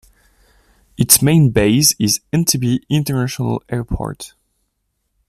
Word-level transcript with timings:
Its 0.97 1.21
main 1.21 1.51
base 1.51 1.93
is 1.99 2.21
Entebbe 2.33 2.79
International 2.89 3.61
Airport. 3.69 4.33